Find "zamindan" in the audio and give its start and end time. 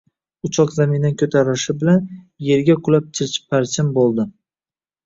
0.77-1.13